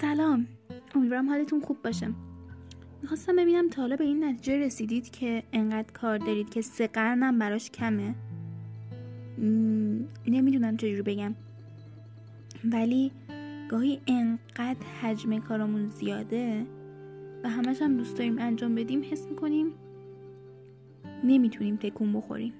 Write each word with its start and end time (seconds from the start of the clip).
سلام. 0.00 0.46
امیدوارم 0.94 1.28
حالتون 1.28 1.60
خوب 1.60 1.82
باشه. 1.82 2.08
می‌خواستم 3.02 3.36
ببینم 3.36 3.68
تا 3.68 3.82
حالا 3.82 3.96
به 3.96 4.04
این 4.04 4.24
نتیجه 4.24 4.56
رسیدید 4.58 5.10
که 5.10 5.42
انقدر 5.52 5.92
کار 5.92 6.18
دارید 6.18 6.50
که 6.50 6.62
سه 6.62 6.86
قرنم 6.86 7.38
براش 7.38 7.70
کمه. 7.70 8.14
نمی‌دونم 10.26 10.76
چجور 10.76 11.02
بگم. 11.02 11.34
ولی 12.64 13.12
گاهی 13.68 14.00
انقدر 14.06 14.86
حجم 15.02 15.38
کارمون 15.38 15.86
زیاده 15.86 16.66
و 17.44 17.48
همش 17.48 17.82
هم 17.82 17.96
دوست 17.96 18.16
داریم 18.16 18.38
انجام 18.38 18.74
بدیم 18.74 19.02
حس 19.10 19.26
می‌کنیم 19.26 19.66
نمی‌تونیم 21.24 21.76
تکون 21.76 22.12
بخوریم. 22.12 22.52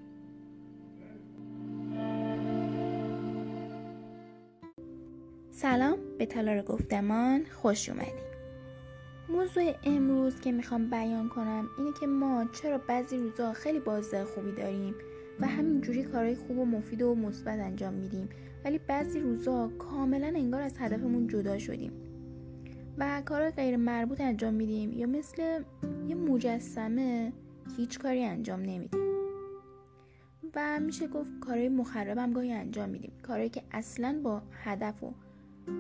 سلام. 5.51 5.99
به 6.21 6.27
تالار 6.27 6.63
گفتمان 6.63 7.45
خوش 7.45 7.89
اومدید 7.89 8.31
موضوع 9.29 9.75
امروز 9.85 10.41
که 10.41 10.53
می‌خوام 10.53 10.91
بیان 10.91 11.29
کنم 11.29 11.69
اینه 11.79 11.91
که 12.01 12.07
ما 12.07 12.45
چرا 12.53 12.79
بعضی 12.79 13.17
روزا 13.17 13.53
خیلی 13.53 13.81
بازده 13.81 14.25
خوبی 14.25 14.53
داریم 14.53 14.95
و 15.41 15.47
همینجوری 15.47 16.03
کارهای 16.03 16.35
خوب 16.35 16.59
و 16.59 16.65
مفید 16.65 17.03
و 17.03 17.15
مثبت 17.15 17.61
انجام 17.61 17.95
میدیم 17.95 18.29
ولی 18.65 18.79
بعضی 18.79 19.21
روزا 19.21 19.71
کاملا 19.79 20.27
انگار 20.27 20.61
از 20.61 20.79
هدفمون 20.79 21.29
جدا 21.29 21.59
شدیم 21.59 21.93
و 22.99 23.23
کار 23.25 23.51
غیر 23.51 23.77
مربوط 23.77 24.21
انجام 24.21 24.55
میدیم 24.55 24.93
یا 24.93 25.07
مثل 25.07 25.63
یه 26.09 26.15
مجسمه 26.15 27.33
هیچ 27.77 27.99
کاری 27.99 28.25
انجام 28.25 28.61
نمیدیم. 28.61 29.01
و 30.55 30.81
میشه 30.81 31.07
گفت 31.07 31.31
کارهای 31.41 31.69
مخربم 31.69 32.33
گاهی 32.33 32.53
انجام 32.53 32.89
میدیم 32.89 33.13
کارهایی 33.23 33.51
که 33.51 33.63
اصلا 33.73 34.21
با 34.25 34.43
هدف 34.65 35.03
و 35.03 35.15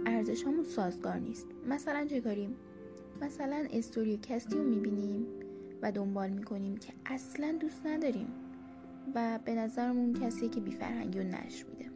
ارزش 0.07 0.45
همون 0.45 0.65
سازگار 0.65 1.17
نیست. 1.17 1.47
مثلا 1.69 2.07
چه 2.07 2.21
کاریم؟ 2.21 2.57
مثلا 3.21 3.67
استوری 3.71 4.17
کسی 4.17 4.55
رو 4.55 4.63
می‌بینیم 4.63 5.27
و 5.83 5.93
دنبال 5.93 6.31
می‌کنیم 6.31 6.77
که 6.77 6.93
اصلا 7.07 7.57
دوست 7.61 7.87
نداریم 7.87 8.29
و 9.15 9.39
به 9.45 9.55
نظرمون 9.55 10.13
کسی 10.13 10.49
که 10.49 10.61
بیفرهنگی 10.61 11.19
و 11.19 11.23
نش 11.23 11.65
میده. 11.67 11.91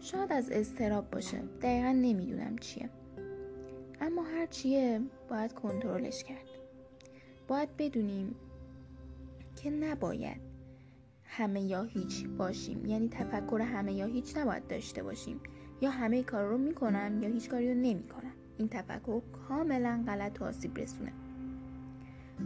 شاید 0.00 0.32
از 0.32 0.50
استراب 0.50 1.10
باشه. 1.10 1.38
دقیقا 1.62 1.92
نمی‌دونم 1.92 2.58
چیه. 2.58 2.90
اما 4.00 4.22
هر 4.22 4.46
چیه 4.46 5.00
باید 5.28 5.52
کنترلش 5.52 6.24
کرد. 6.24 6.46
باید 7.48 7.76
بدونیم 7.78 8.34
که 9.62 9.70
نباید 9.70 10.40
همه 11.24 11.60
یا 11.60 11.82
هیچ 11.82 12.26
باشیم. 12.26 12.86
یعنی 12.86 13.08
تفکر 13.08 13.60
همه 13.60 13.92
یا 13.92 14.06
هیچ 14.06 14.36
نباید 14.36 14.66
داشته 14.66 15.02
باشیم. 15.02 15.40
یا 15.80 15.90
همه 15.90 16.22
کار 16.22 16.44
رو 16.44 16.58
می‌کنم 16.58 17.22
یا 17.22 17.28
هیچ 17.28 17.48
کاری 17.48 17.68
رو 17.68 17.74
نمی‌کنم 17.74 18.32
این 18.58 18.68
تفکر 18.68 19.20
کاملا 19.48 20.04
غلط 20.06 20.42
و 20.42 20.44
آسیب 20.44 20.78
رسونه. 20.78 21.12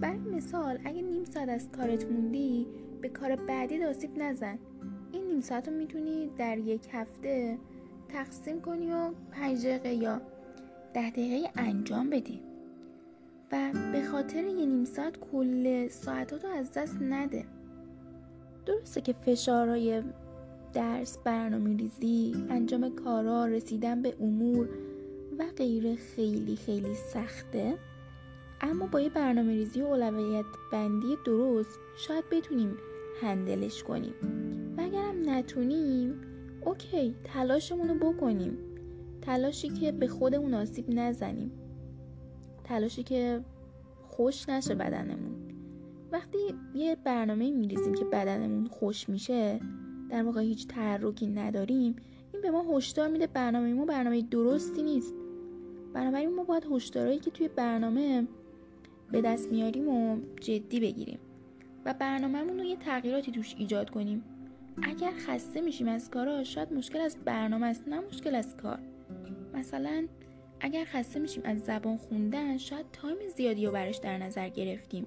برای 0.00 0.18
مثال 0.18 0.78
اگه 0.84 1.02
نیم 1.02 1.24
ساعت 1.24 1.48
از 1.48 1.68
کارت 1.70 2.04
موندی 2.04 2.66
به 3.00 3.08
کار 3.08 3.36
بعدی 3.36 3.84
آسیب 3.84 4.10
نزن. 4.18 4.58
این 5.12 5.26
نیم 5.26 5.40
ساعت 5.40 5.68
رو 5.68 5.74
می‌تونی 5.74 6.30
در 6.38 6.58
یک 6.58 6.88
هفته 6.92 7.58
تقسیم 8.08 8.60
کنی 8.60 8.92
و 8.92 9.10
پنج 9.32 9.66
دقیقه 9.66 9.94
یا 9.94 10.20
ده 10.94 11.10
دقیقه 11.10 11.50
انجام 11.56 12.10
بدی. 12.10 12.40
و 13.52 13.72
به 13.92 14.02
خاطر 14.02 14.44
یه 14.44 14.66
نیم 14.66 14.84
ساعت 14.84 15.16
کل 15.32 15.88
ساعتاتو 15.88 16.48
از 16.48 16.72
دست 16.72 16.96
نده. 17.02 17.44
درسته 18.66 19.00
که 19.00 19.12
فشارهای 19.12 20.02
درس 20.72 21.18
برنامه 21.18 21.76
ریزی 21.76 22.34
انجام 22.50 22.94
کارا 22.94 23.46
رسیدن 23.46 24.02
به 24.02 24.14
امور 24.20 24.68
و 25.38 25.44
غیره 25.56 25.96
خیلی 25.96 26.56
خیلی 26.56 26.94
سخته. 26.94 27.78
اما 28.60 28.86
با 28.86 29.00
یه 29.00 29.08
برنامه 29.08 29.52
ریزی 29.52 29.82
و 29.82 29.84
اولویت 29.84 30.44
بندی 30.72 31.16
درست 31.24 31.78
شاید 31.96 32.24
بتونیم 32.30 32.76
هندلش 33.22 33.82
کنیم. 33.82 34.14
و 34.78 34.80
اگرم 34.80 35.30
نتونیم 35.30 36.20
اوکی 36.64 37.14
تلاشمون 37.24 37.88
رو 37.88 37.94
بکنیم. 37.94 38.58
تلاشی 39.22 39.68
که 39.68 39.92
به 39.92 40.08
خودمون 40.08 40.54
آسیب 40.54 40.84
نزنیم. 40.88 41.52
تلاشی 42.64 43.02
که 43.02 43.40
خوش 44.08 44.48
نشه 44.48 44.74
بدنمون. 44.74 45.36
وقتی 46.12 46.38
یه 46.74 46.96
برنامه 47.04 47.50
میریزیم 47.50 47.94
که 47.94 48.04
بدنمون 48.04 48.66
خوش 48.66 49.08
میشه 49.08 49.60
در 50.10 50.22
واقع 50.22 50.40
هیچ 50.40 50.66
تحرکی 50.66 51.26
نداریم 51.26 51.96
این 52.32 52.42
به 52.42 52.50
ما 52.50 52.76
هشدار 52.76 53.08
میده 53.08 53.26
برنامه 53.26 53.74
ما 53.74 53.84
برنامه 53.84 54.22
درستی 54.22 54.82
نیست. 54.82 55.14
بنابراین 55.94 56.34
ما 56.34 56.44
باید 56.44 56.66
هشدارهایی 56.70 57.18
که 57.18 57.30
توی 57.30 57.48
برنامه 57.48 58.26
به 59.12 59.20
دست 59.20 59.52
میاریم 59.52 59.88
و 59.88 60.18
جدی 60.40 60.80
بگیریم 60.80 61.18
و 61.84 61.94
برنامهمون 61.94 62.58
رو 62.58 62.64
یه 62.64 62.76
تغییراتی 62.76 63.32
توش 63.32 63.54
ایجاد 63.58 63.90
کنیم. 63.90 64.24
اگر 64.82 65.10
خسته 65.10 65.60
میشیم 65.60 65.88
از 65.88 66.10
کارا 66.10 66.44
شاید 66.44 66.72
مشکل 66.72 67.00
از 67.00 67.16
برنامه 67.24 67.66
است 67.66 67.88
نه 67.88 68.00
مشکل 68.00 68.34
از 68.34 68.56
کار. 68.56 68.78
مثلا 69.54 70.06
اگر 70.60 70.84
خسته 70.84 71.20
میشیم 71.20 71.42
از 71.44 71.58
زبان 71.58 71.96
خوندن 71.96 72.58
شاید 72.58 72.86
تایم 72.92 73.16
زیادی 73.36 73.66
رو 73.66 73.72
برش 73.72 73.96
در 73.96 74.18
نظر 74.18 74.48
گرفتیم. 74.48 75.06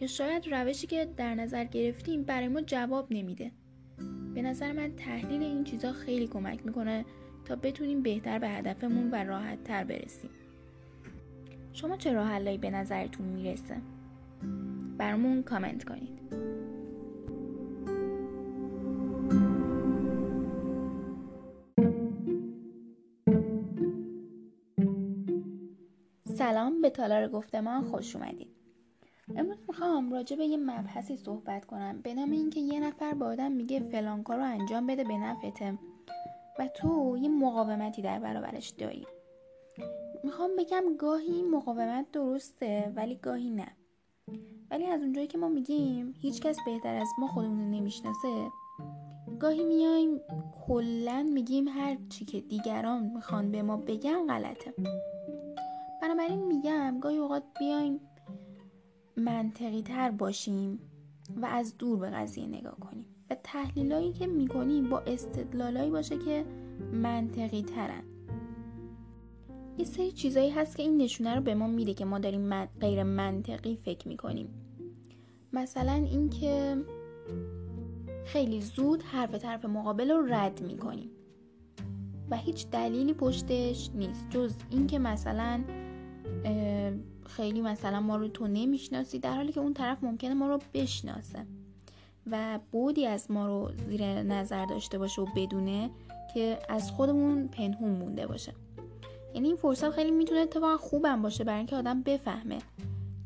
یا 0.00 0.06
شاید 0.06 0.48
روشی 0.48 0.86
که 0.86 1.08
در 1.16 1.34
نظر 1.34 1.64
گرفتیم 1.64 2.22
برای 2.22 2.48
ما 2.48 2.60
جواب 2.60 3.06
نمیده. 3.10 3.50
به 4.36 4.42
نظر 4.42 4.72
من 4.72 4.92
تحلیل 4.96 5.42
این 5.42 5.64
چیزا 5.64 5.92
خیلی 5.92 6.26
کمک 6.26 6.66
می‌کنه 6.66 7.04
تا 7.44 7.56
بتونیم 7.56 8.02
بهتر 8.02 8.38
به 8.38 8.48
هدفمون 8.48 9.10
و 9.10 9.24
راحت 9.24 9.64
تر 9.64 9.84
برسیم. 9.84 10.30
شما 11.72 11.96
چه 11.96 12.12
راه 12.12 12.28
حلایی 12.28 12.58
به 12.58 12.70
نظرتون 12.70 13.26
می‌رسه؟ 13.26 13.76
برامون 14.98 15.42
کامنت 15.42 15.84
کنید. 15.84 16.18
سلام 26.24 26.80
به 26.80 26.90
تالار 26.90 27.28
گفتمان 27.28 27.84
خوش 27.84 28.16
اومدید. 28.16 28.65
امروز 29.36 29.58
می‌خوام 29.68 30.12
راجع 30.12 30.36
به 30.36 30.44
یه 30.46 30.56
مبحثی 30.56 31.16
صحبت 31.16 31.64
کنم. 31.64 32.00
به 32.02 32.14
نام 32.14 32.30
اینکه 32.30 32.60
یه 32.60 32.80
نفر 32.80 33.14
با 33.14 33.26
آدم 33.26 33.52
میگه 33.52 33.80
فلان 33.80 34.22
کار 34.22 34.36
رو 34.36 34.44
انجام 34.44 34.86
بده 34.86 35.04
به 35.04 35.16
نفته 35.16 35.78
و 36.58 36.68
تو 36.68 37.16
یه 37.20 37.28
مقاومتی 37.28 38.02
در 38.02 38.18
برابرش 38.18 38.68
داری. 38.68 39.06
می‌خوام 40.24 40.50
بگم 40.58 40.82
گاهی 40.98 41.32
این 41.32 41.50
مقاومت 41.50 42.10
درسته 42.12 42.92
ولی 42.96 43.14
گاهی 43.14 43.50
نه. 43.50 43.66
ولی 44.70 44.86
از 44.86 45.00
اونجایی 45.00 45.26
که 45.26 45.38
ما 45.38 45.48
میگیم 45.48 46.14
هیچکس 46.20 46.56
بهتر 46.66 46.94
از 46.94 47.08
ما 47.18 47.26
خودمون 47.26 47.58
رو 47.58 47.70
نمی‌شناسه 47.70 48.50
گاهی 49.40 49.64
میایم 49.64 50.20
کلا 50.66 51.22
میگیم 51.22 51.68
هر 51.68 51.96
چی 52.08 52.24
که 52.24 52.40
دیگران 52.40 53.02
می‌خوان 53.02 53.52
به 53.52 53.62
ما 53.62 53.76
بگن 53.76 54.26
غلطه. 54.26 54.74
بنابراین 56.02 56.46
میگم 56.46 56.98
گاهی 57.00 57.18
اوقات 57.18 57.42
بیایم 57.58 58.00
منطقی 59.16 59.82
تر 59.82 60.10
باشیم 60.10 60.78
و 61.36 61.46
از 61.46 61.78
دور 61.78 61.98
به 61.98 62.10
قضیه 62.10 62.46
نگاه 62.46 62.76
کنیم. 62.80 63.06
و 63.30 63.36
تحلیلایی 63.44 64.12
که 64.12 64.26
می‌کنیم 64.26 64.88
با 64.88 64.98
استدلالایی 64.98 65.90
باشه 65.90 66.18
که 66.18 66.44
منطقی 66.92 67.62
ترن 67.62 68.02
یه 69.78 69.84
سری 69.84 70.12
چیزایی 70.12 70.50
هست 70.50 70.76
که 70.76 70.82
این 70.82 70.96
نشونه 70.96 71.34
رو 71.34 71.42
به 71.42 71.54
ما 71.54 71.66
میده 71.66 71.94
که 71.94 72.04
ما 72.04 72.18
داریم 72.18 72.40
من 72.40 72.68
غیر 72.80 73.02
منطقی 73.02 73.76
فکر 73.76 74.08
می‌کنیم. 74.08 74.48
مثلا 75.52 75.92
اینکه 75.92 76.76
خیلی 78.24 78.60
زود 78.60 79.02
حرف 79.02 79.34
طرف 79.34 79.64
مقابل 79.64 80.10
رو 80.10 80.26
رد 80.34 80.62
می‌کنیم. 80.62 81.10
و 82.30 82.36
هیچ 82.36 82.70
دلیلی 82.70 83.14
پشتش 83.14 83.90
نیست. 83.94 84.30
جز 84.30 84.56
اینکه 84.70 84.98
مثلا 84.98 85.64
خیلی 87.28 87.60
مثلا 87.60 88.00
ما 88.00 88.16
رو 88.16 88.28
تو 88.28 88.46
نمی‌شناسی 88.46 89.18
در 89.18 89.34
حالی 89.34 89.52
که 89.52 89.60
اون 89.60 89.74
طرف 89.74 90.04
ممکنه 90.04 90.34
ما 90.34 90.48
رو 90.48 90.58
بشناسه. 90.74 91.46
و 92.30 92.58
بودی 92.72 93.06
از 93.06 93.30
ما 93.30 93.46
رو 93.46 93.70
زیر 93.88 94.04
نظر 94.04 94.66
داشته 94.66 94.98
باشه 94.98 95.22
و 95.22 95.26
بدونه 95.36 95.90
که 96.34 96.58
از 96.68 96.90
خودمون 96.90 97.48
پنهون 97.48 97.90
مونده 97.90 98.26
باشه. 98.26 98.52
یعنی 99.34 99.48
این 99.48 99.56
فرصت 99.56 99.90
خیلی 99.90 100.10
می‌تونه 100.10 100.40
اتفاقا 100.40 100.76
خوبم 100.76 101.22
باشه 101.22 101.44
برای 101.44 101.58
اینکه 101.58 101.76
آدم 101.76 102.02
بفهمه 102.02 102.58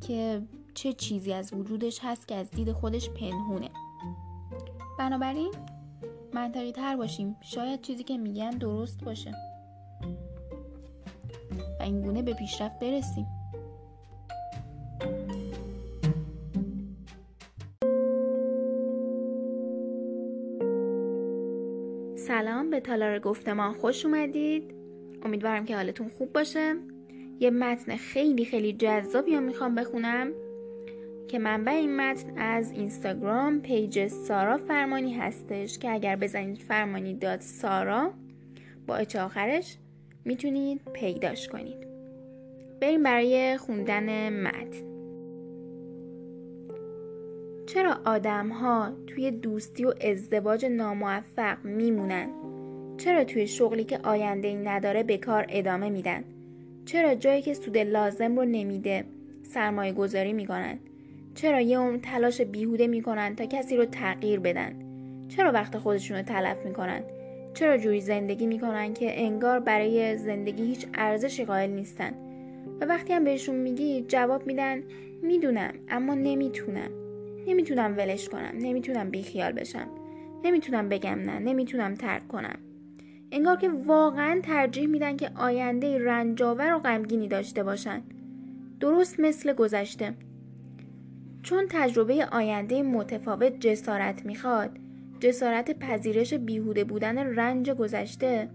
که 0.01 0.43
چه 0.75 0.93
چیزی 0.93 1.33
از 1.33 1.53
وجودش 1.53 2.01
هست 2.03 2.29
که 2.29 2.35
از 2.35 2.51
دید 2.51 2.73
خودش 2.73 3.11
پنهونه. 3.11 3.69
بنابراین 4.99 5.53
منطقی 6.35 6.73
تر 6.73 6.97
باشیم. 6.97 7.37
شاید 7.41 7.81
چیزی 7.81 8.05
که 8.05 8.19
میگم 8.19 8.51
درست 8.51 9.05
باشه. 9.05 9.35
و 11.81 11.83
اینگونه 11.83 12.23
به 12.23 12.35
پیشرفت 12.35 12.79
برسیم. 12.79 13.27
تالار 22.81 23.19
گفتمان 23.19 23.73
خوش 23.73 24.07
اومدید. 24.07 24.75
امیدوارم 25.23 25.65
که 25.65 25.77
حالتون 25.77 26.09
خوب 26.09 26.33
باشه. 26.33 26.75
یه 27.41 27.51
متن 27.51 27.97
خیلی 27.97 28.45
خیلی 28.45 28.73
جذابی 28.73 29.35
رو 29.35 29.41
می‌خوام 29.41 29.75
بخونم 29.75 30.33
که 31.29 31.39
منبع 31.39 31.73
این 31.73 31.97
متن 31.97 32.39
از 32.39 32.73
اینستاگرام 32.73 33.61
پیج 33.61 34.07
سارا 34.07 34.57
فرمانی 34.57 35.15
هستش 35.15 35.79
که 35.79 35.91
اگر 35.91 36.17
بزنید 36.17 36.59
فرمانی 36.59 37.15
داد 37.15 37.41
سارا 37.41 38.13
با 38.87 38.97
اچ 38.97 39.17
آخرش 39.17 39.77
می‌تونید 40.25 40.81
پیداش 40.93 41.49
کنید. 41.49 41.87
بریم 42.81 43.03
برای 43.03 43.57
خوندن 43.57 44.41
متن. 44.41 44.91
چرا 47.67 48.01
آدم 48.05 48.49
ها 48.49 48.93
توی 49.07 49.31
دوستی 49.31 49.85
و 49.85 49.95
ازدواج 50.01 50.67
ناموفق 50.67 51.65
میمونن؟ 51.65 52.29
چرا 53.01 53.25
توی 53.25 53.47
شغلی 53.47 53.85
که 53.85 53.99
آینده 54.03 54.49
ای 54.49 54.55
نداره 54.55 55.03
به 55.03 55.19
کار 55.19 55.47
ادامه 55.49 55.91
میدن؟ 55.91 56.25
چرا 56.85 57.15
جایی 57.15 57.43
که 57.43 57.55
سود 57.55 57.79
لازم 57.79 58.37
رو 58.37 58.45
نمیده 58.45 59.05
سرمایه 59.43 59.93
گذاری 59.93 60.33
می‌کنن؟ 60.33 60.79
چرا 61.35 61.61
یه 61.61 61.79
عمر 61.79 61.97
تلاش 61.97 62.41
بیهوده 62.41 62.87
می‌کنن 62.87 63.37
تا 63.37 63.47
کسی 63.47 63.77
رو 63.77 63.85
تغییر 63.85 64.41
بدن؟ 64.41 64.75
چرا 65.29 65.53
وقت 65.53 65.79
خودشون 65.79 66.17
رو 66.17 66.23
تلف 66.23 66.57
می‌کنن؟ 66.65 67.03
چرا 67.55 67.79
جوری 67.79 68.01
زندگی 68.01 68.47
می‌کنن 68.47 68.95
که 68.95 69.21
انگار 69.25 69.61
برای 69.61 70.17
زندگی 70.17 70.63
هیچ 70.63 70.87
ارزشی 70.95 71.45
قائل 71.45 71.71
نیستن؟ 71.71 72.13
و 72.81 72.85
وقتی 72.85 73.13
هم 73.13 73.25
بهشون 73.25 73.57
میگی 73.57 74.05
جواب 74.09 74.47
میدن 74.47 74.83
می‌دونم 75.23 75.73
اما 75.89 76.15
نمی‌تونم 76.15 76.91
نمی‌تونم 77.47 77.95
ولش 77.97 78.29
کنم 78.29 78.53
نمی‌تونم 78.55 79.11
بیخیال 79.11 79.53
بشم 79.53 79.89
نمی‌تونم 80.45 80.89
بگم 80.89 81.19
نه 81.19 81.39
نمی‌تونم 81.39 81.95
ترک 81.95 82.29
کنم 82.29 82.59
انگار 83.33 83.57
که 83.57 83.71
واقعا 83.87 84.41
ترجیح 84.43 84.87
میدن 84.87 85.17
که 85.17 85.31
آینده 85.35 86.05
رنجاور 86.05 86.75
و 86.75 86.79
غمگینی 86.79 87.29
داشته 87.29 87.63
باشن. 87.63 88.03
درست 88.81 89.21
مثل 89.21 89.53
گذشته. 89.53 90.15
چون 91.43 91.65
تجربه 91.69 92.27
آینده 92.33 92.83
متفاوت 92.83 93.61
جسارت 93.61 94.27
می‌خواد 94.27 94.71
جسارت 95.21 95.79
پذیرش 95.79 96.35
بیهوده 96.35 96.85
بودن 96.85 97.19
رنج 97.19 97.71
گذشته 97.71 98.49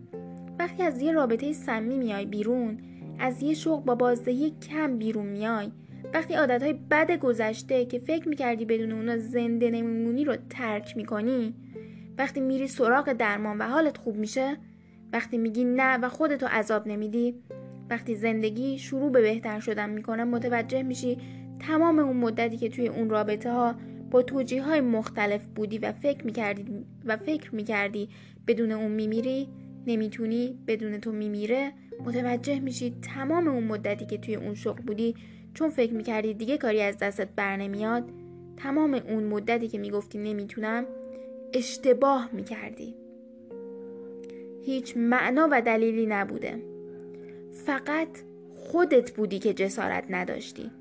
وقتی 0.59 0.83
از 0.83 1.01
یه 1.01 1.11
رابطه 1.11 1.53
سمی 1.53 1.97
میای 1.97 2.25
بیرون 2.25 2.77
از 3.19 3.43
یه 3.43 3.53
شوق 3.53 3.85
با 3.85 3.95
بازدهی 3.95 4.53
کم 4.69 4.97
بیرون 4.97 5.25
میای 5.25 5.71
وقتی 6.13 6.33
عادتهای 6.33 6.73
بد 6.73 7.11
گذشته 7.11 7.85
که 7.85 7.99
فکر 7.99 8.29
می‌کردی 8.29 8.65
بدون 8.65 8.91
اونا 8.91 9.17
زنده 9.17 9.69
نمیمونی 9.69 10.25
رو 10.25 10.35
ترک 10.49 10.97
می‌کنی 10.97 11.53
وقتی 12.17 12.41
میری 12.41 12.67
سراغ 12.67 13.13
درمان 13.13 13.57
و 13.57 13.63
حالت 13.63 13.97
خوب 13.97 14.15
میشه 14.15 14.57
وقتی 15.13 15.37
میگی 15.37 15.63
نه 15.63 15.97
و 15.97 16.09
خودتو 16.09 16.45
عذاب 16.45 16.87
نمیدی 16.87 17.35
وقتی 17.89 18.15
زندگی 18.15 18.77
شروع 18.77 19.11
به 19.11 19.21
بهتر 19.21 19.59
شدن 19.59 19.89
می‌کنه 19.89 20.23
متوجه 20.23 20.83
میشی 20.83 21.17
تمام 21.59 21.99
اون 21.99 22.17
مدتی 22.17 22.57
که 22.57 22.69
توی 22.69 22.87
اون 22.87 23.09
رابطه 23.09 23.51
ها 23.51 23.75
با 24.11 24.21
توجیه 24.21 24.63
های 24.63 24.81
مختلف 24.81 25.45
بودی 25.45 25.77
و 25.77 25.91
فکر 25.91 26.25
می‌کردی 26.25 26.85
و 27.05 27.17
فکر 27.17 27.55
می‌کردی 27.55 28.09
بدون 28.47 28.71
اون 28.71 28.91
میمیری 28.91 29.49
نمی‌تونی 29.87 30.59
بدون 30.67 30.99
تو 30.99 31.11
میمیره 31.11 31.71
متوجه 32.05 32.59
میشی 32.59 32.95
تمام 33.01 33.47
اون 33.47 33.63
مدتی 33.63 34.05
که 34.05 34.17
توی 34.17 34.35
اون 34.35 34.53
شغل 34.53 34.81
بودی 34.81 35.15
چون 35.53 35.69
فکر 35.69 35.93
می‌کردی 35.93 36.33
دیگه 36.33 36.57
کاری 36.57 36.81
از 36.81 36.97
دستت 36.97 37.27
بر 37.35 37.55
نمیاد 37.55 38.09
تمام 38.57 38.93
اون 38.93 39.23
مدتی 39.23 39.67
که 39.67 39.77
می‌گفتی 39.77 40.17
نمی‌تونم 40.17 40.85
اشتباه 41.53 42.29
می‌کردی. 42.33 42.95
هیچ 44.61 44.97
معنا 44.97 45.47
و 45.51 45.61
دلیلی 45.61 46.05
نبوده. 46.05 46.59
فقط 47.51 48.07
خودت 48.55 49.11
بودی 49.11 49.39
که 49.39 49.53
جسارت 49.53 50.03
نداشتی 50.09 50.71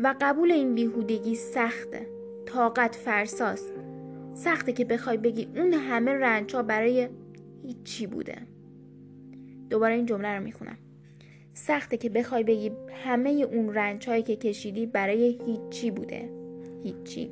و 0.00 0.14
قبول 0.20 0.52
این 0.52 0.74
بیهودگی 0.74 1.34
سخته. 1.34 2.06
طاقت 2.46 2.94
فرساست. 2.94 3.72
سخته 4.34 4.72
که 4.72 4.84
بخوای 4.84 5.16
بگی 5.16 5.48
اون 5.56 5.72
همه 5.72 6.12
رنج 6.12 6.56
برای 6.56 7.08
هیچی 7.62 8.06
بوده. 8.06 8.36
دوباره 9.70 9.94
این 9.94 10.06
جمله 10.06 10.28
رو 10.28 10.42
می‌خونم. 10.42 10.78
سخته 11.54 11.96
که 11.96 12.08
بخوای 12.08 12.42
بگی 12.42 12.72
همه 13.04 13.30
اون 13.30 13.74
رنج 13.74 14.08
هایی 14.08 14.22
که 14.22 14.36
کشیدی 14.36 14.86
برای 14.86 15.38
هیچی 15.46 15.90
بوده. 15.90 16.30
هیچی. 16.82 17.30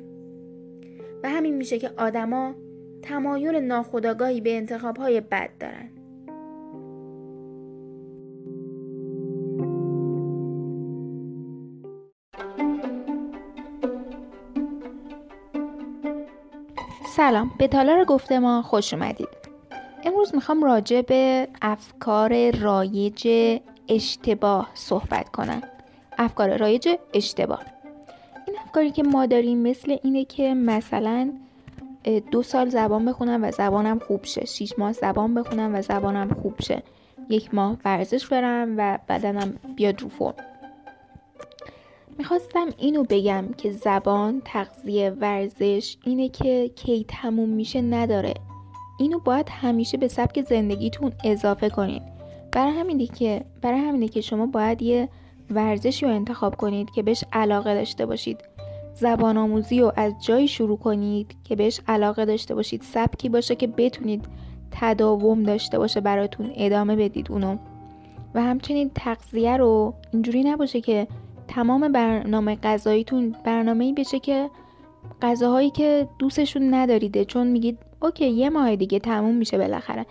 و 1.23 1.29
همین 1.29 1.55
میشه 1.55 1.79
که 1.79 1.91
آدما 1.97 2.55
تمایل 3.05 3.55
ناخودآگاهی 3.55 4.41
به 4.41 4.57
انتخاب 4.57 4.97
های 4.97 5.21
بد 5.21 5.49
دارن 5.59 5.89
سلام 17.15 17.51
به 17.57 17.67
تالار 17.67 18.05
گفتمان 18.05 18.61
خوش 18.61 18.93
اومدید. 18.93 19.27
امروز 20.03 20.35
می‌خوام 20.35 20.63
راجع 20.63 21.01
به 21.01 21.47
افکار 21.61 22.51
رایج 22.51 23.27
اشتباه 23.89 24.71
صحبت 24.73 25.29
کنم. 25.29 25.61
افکار 26.17 26.57
رایج 26.57 26.89
اشتباه. 27.13 27.61
این 28.47 28.57
افکاری 28.65 28.91
که 28.91 29.03
ما 29.03 29.25
داریم 29.25 29.57
مثل 29.57 29.97
اینه 30.03 30.25
که 30.25 30.53
مثلا 30.53 31.33
دو 32.31 32.43
سال 32.43 32.69
زبان 32.69 33.05
بخونم 33.05 33.43
و 33.43 33.51
زبانم 33.51 33.99
خوب 33.99 34.25
شه. 34.25 34.45
شیش 34.45 34.79
ماه 34.79 34.91
زبان 34.91 35.33
بخونم 35.33 35.75
و 35.75 35.81
زبانم 35.81 36.33
خوب 36.41 36.61
شه. 36.61 36.83
یک 37.29 37.53
ماه 37.53 37.77
ورزش 37.85 38.27
برم 38.27 38.73
و 38.77 38.99
بدنم 39.09 39.53
بیاد 39.75 40.01
رو 40.01 40.09
فرم. 40.09 40.35
می‌خواستم 42.17 42.67
اینو 42.77 43.03
بگم 43.03 43.45
که 43.57 43.71
زبان 43.71 44.41
تغذیه 44.45 45.09
ورزش 45.09 45.97
اینه 46.03 46.29
که 46.29 46.71
کی 46.75 47.05
تموم 47.07 47.49
میشه 47.49 47.81
نداره. 47.81 48.33
اینو 48.99 49.19
باید 49.19 49.49
همیشه 49.49 49.97
به 49.97 50.07
سبک 50.07 50.41
زندگیتون 50.41 51.11
اضافه 51.23 51.69
کنین. 51.69 52.01
برای 52.51 52.73
همینه 52.73 53.07
که 53.07 53.45
برای 53.61 53.79
همینه 53.79 54.07
که 54.07 54.21
شما 54.21 54.45
باید 54.45 54.81
یه 54.81 55.09
ورزشی 55.49 56.05
رو 56.05 56.11
انتخاب 56.11 56.55
کنید 56.55 56.91
که 56.91 57.03
بهش 57.03 57.23
علاقه 57.33 57.73
داشته 57.73 58.05
باشید. 58.05 58.54
زبان 58.95 59.37
آموزی 59.37 59.79
رو 59.79 59.91
از 59.95 60.13
جایی 60.25 60.47
شروع 60.47 60.77
کنید 60.77 61.35
که 61.43 61.55
بهش 61.55 61.79
علاقه 61.87 62.25
داشته 62.25 62.55
باشید 62.55 62.81
سبکی 62.81 63.29
باشه 63.29 63.55
که 63.55 63.67
بتونید 63.67 64.25
تداوم 64.71 65.43
داشته 65.43 65.77
باشه 65.77 66.01
براتون 66.01 66.51
ادامه 66.55 66.95
بدید 66.95 67.31
اونو. 67.31 67.57
و 68.35 68.41
همچنین 68.41 68.91
تغذیه 68.95 69.57
رو 69.57 69.93
اینجوری 70.13 70.43
نباشه 70.43 70.81
که 70.81 71.07
تمام 71.47 71.91
برنامه 71.91 72.55
غذاییتون 72.55 73.35
برنامه‌ای 73.43 73.93
بشه 73.93 74.19
که 74.19 74.49
غذاهایی 75.21 75.69
که 75.69 76.07
دوستشون 76.19 76.73
نداریده 76.73 77.25
چون 77.25 77.47
میگید 77.47 77.77
اوکی 78.01 78.27
یه 78.27 78.49
ماه 78.49 78.75
دیگه 78.75 78.99
تموم 78.99 79.35
میشه 79.35 79.57
بالاخره. 79.57 80.05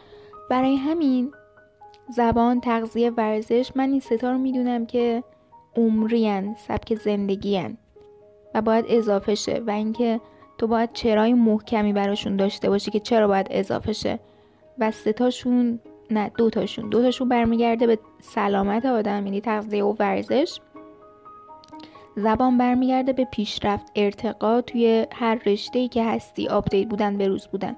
برای 0.51 0.77
همین 0.77 1.33
زبان 2.17 2.61
تغذیه 2.61 3.11
ورزش 3.11 3.73
من 3.75 3.91
این 3.91 4.01
ستا 4.01 4.31
رو 4.31 4.39
می‌دونم 4.39 4.87
که 4.87 5.25
عمریان 5.77 6.55
سبک 6.69 6.95
زندگیان 6.95 7.77
و 8.55 8.63
باید 8.63 8.85
اضافه 8.89 9.35
شه 9.35 9.63
و 9.67 9.71
اینکه 9.71 10.21
تو 10.59 10.67
باید 10.67 10.93
چرای 10.93 11.35
محکمی 11.35 11.93
براشون 11.93 12.37
داشته 12.37 12.69
باشی 12.69 12.91
که 12.91 13.01
چرا 13.01 13.29
باید 13.29 13.47
اضافه 13.51 13.93
شه. 13.93 14.19
و 14.79 14.91
ستاشون 14.91 15.81
نه 16.11 16.31
دوتاشون 16.37 16.89
دوتاشون 16.89 17.29
برمیگرده 17.29 17.87
به 17.87 17.99
سلامت 18.21 18.87
آدم 18.87 19.27
یعنی 19.27 19.41
تغذیه 19.41 19.85
و 19.85 19.95
ورزش. 19.99 20.61
زبان 22.17 22.59
برمیگرده 22.59 23.13
به 23.13 23.25
پیشرفت 23.25 23.93
ارتقا 23.97 24.61
توی 24.61 25.07
هر 25.13 25.41
رشته 25.47 25.79
ای 25.79 25.89
که 25.89 26.05
هستی 26.05 26.49
آپدیت 26.49 26.89
بودن 26.89 27.19
به 27.19 27.29
روز 27.29 27.47
بودن. 27.47 27.77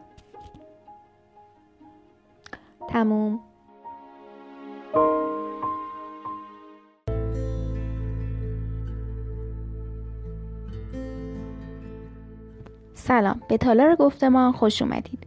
تموم. 2.88 3.40
سلام. 13.07 13.41
به 13.49 13.57
تالار 13.57 13.97
گفتمان 13.97 14.53
خوش 14.53 14.83
اومدید. 14.83 15.27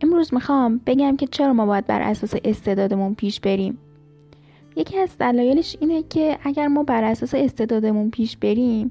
امروز 0.00 0.34
می‌خوام 0.34 0.80
بگم 0.86 1.16
که 1.16 1.26
چرا 1.26 1.52
ما 1.52 1.66
باید 1.66 1.86
بر 1.86 2.02
اساس 2.02 2.34
استعدادمون 2.44 3.14
پیش 3.14 3.40
بریم؟ 3.40 3.78
یکی 4.76 4.98
از 4.98 5.18
دلایلش 5.18 5.76
اینه 5.80 6.02
که 6.02 6.38
اگر 6.42 6.66
ما 6.66 6.82
بر 6.82 7.04
اساس 7.04 7.34
استعدادمون 7.34 8.10
پیش 8.10 8.36
بریم 8.36 8.90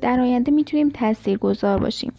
در 0.00 0.20
آینده 0.20 0.52
می‌تونیم 0.52 0.92
گذار 1.40 1.78
باشیم. 1.78 2.12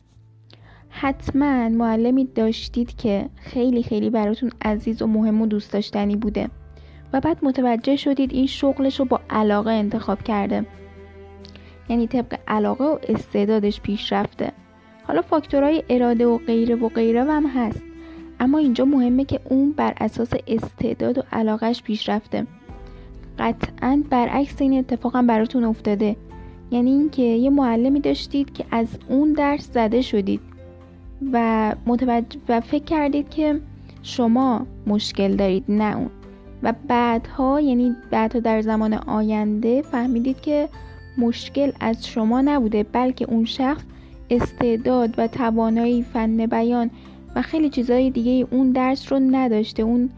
حتما 0.90 1.70
معلمی 1.70 2.26
داشتید 2.26 2.96
که 2.96 3.30
خیلی 3.36 3.84
خیلی 3.84 4.10
براتون 4.10 4.52
عزیز 4.62 5.02
و 5.02 5.08
مهم 5.08 5.42
و 5.42 5.48
دوست 5.48 5.74
داشتنی 5.74 6.16
بوده 6.16 6.50
و 7.14 7.20
بعد 7.20 7.38
متوجه 7.42 7.96
شدید 7.96 8.34
این 8.34 8.48
شغلش 8.48 9.00
رو 9.00 9.06
با 9.06 9.20
علاقه 9.30 9.72
انتخاب 9.72 10.24
کرده. 10.24 10.66
یعنی 11.90 12.08
طبق 12.08 12.40
علاقه 12.48 12.84
و 12.84 12.98
استعدادش 13.10 13.82
پیش 13.82 14.14
رفته. 14.14 14.52
حالا 15.10 15.22
فاکتورهای 15.22 15.84
اراده 15.90 16.28
و 16.28 16.38
غیره 16.38 16.76
و 16.76 16.90
غیره 16.90 17.24
هم 17.24 17.48
هست. 17.48 17.82
اما 18.40 18.58
اینجا 18.58 18.86
مهمه 18.86 19.26
که 19.26 19.40
اون 19.50 19.72
بر 19.72 19.94
اساس 20.00 20.34
استعداد 20.48 21.18
و 21.18 21.22
علاقش 21.32 21.84
پیش 21.84 22.10
رفته 22.10 22.48
قطعا 23.40 24.04
برعکس 24.10 24.62
این 24.62 24.80
اتفاقم 24.80 25.28
براتون 25.28 25.64
افتاده. 25.64 26.16
یعنی 26.72 26.92
اینکه 26.92 27.22
یه 27.22 27.50
معلمی 27.50 28.00
داشتید 28.00 28.54
که 28.54 28.66
از 28.72 28.88
اون 29.08 29.34
درس 29.34 29.74
زده 29.74 30.02
شدید. 30.02 30.42
و 31.34 31.76
متوجه 31.86 32.40
و 32.50 32.62
فکر 32.62 32.84
کردید 32.84 33.30
که 33.30 33.62
شما 34.04 34.68
مشکل 34.88 35.36
دارید 35.36 35.64
نه 35.70 35.98
اون. 35.98 36.10
و 36.64 36.74
بعدها 36.88 37.62
یعنی 37.62 37.96
بعدها 38.12 38.40
در 38.40 38.62
زمان 38.62 38.94
آینده 38.94 39.82
فهمیدید 39.82 40.42
که 40.42 40.70
مشکل 41.18 41.72
از 41.80 42.08
شما 42.08 42.42
نبوده 42.42 42.84
بلکه 42.84 43.26
اون 43.26 43.46
شخص 43.46 43.84
استعداد 44.30 45.14
و 45.18 45.28
توانایی 45.28 46.04
فن 46.04 46.46
بیان 46.46 46.90
و 47.36 47.42
خیلی 47.42 47.70
چیزهای 47.70 48.10
دیگه 48.10 48.48
اون 48.52 48.72
درس 48.72 49.12
رو 49.12 49.20
نداشته. 49.20 49.84
اون 49.84 50.10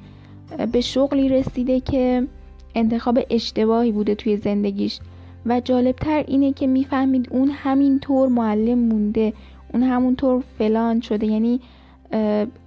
به 0.71 0.81
شغلی 0.81 1.29
رسیده 1.29 1.79
که 1.79 2.27
انتخاب 2.75 3.19
اشتباهی 3.29 3.91
بوده 3.91 4.15
توی 4.15 4.37
زندگیش. 4.37 4.99
و 5.45 5.59
جالبتر 5.59 6.23
اینه 6.27 6.53
که 6.53 6.67
می‌فهمید 6.67 7.27
اون 7.31 7.49
همینطور 7.49 8.29
معلم 8.29 8.79
مونده. 8.79 9.33
اون 9.73 9.83
همونطور 9.83 10.43
فلان 10.57 11.01
شده. 11.01 11.27
یعنی 11.27 11.59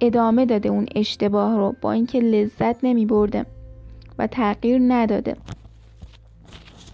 ادامه 0.00 0.46
داده 0.46 0.68
اون 0.68 0.86
اشتباه 0.94 1.56
رو 1.56 1.74
با 1.80 1.92
اینکه 1.92 2.20
لذت 2.20 2.84
نمی 2.84 3.06
برده 3.06 3.46
و 4.18 4.26
تغییر 4.26 4.80
نداده. 4.88 5.36